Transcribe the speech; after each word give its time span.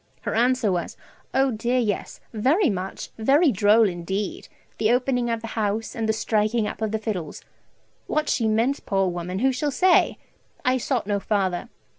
Her 0.21 0.33
answer 0.33 0.71
was, 0.71 0.97
"Oh 1.31 1.51
dear 1.51 1.77
yes, 1.77 2.21
very 2.33 2.71
much, 2.71 3.11
very 3.19 3.51
droll 3.51 3.87
indeed, 3.87 4.47
the 4.79 4.91
opening 4.91 5.29
of 5.29 5.41
the 5.41 5.49
house, 5.53 5.95
and 5.95 6.09
the 6.09 6.11
striking 6.13 6.65
up 6.67 6.81
of 6.81 6.91
the 6.91 6.97
fiddles!" 6.97 7.43
What 8.07 8.27
she 8.27 8.47
meant, 8.47 8.83
poor 8.87 9.07
woman, 9.09 9.37
who 9.45 9.51
shall 9.51 9.69
say? 9.69 10.17
I 10.65 10.79
sought 10.79 11.05
no 11.05 11.19
farther. 11.19 11.69